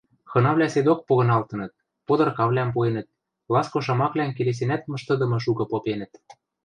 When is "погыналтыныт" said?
1.07-1.71